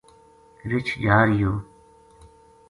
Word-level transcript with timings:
رچھ 0.69 0.91
جا 1.03 1.17
رہیو 1.27 1.51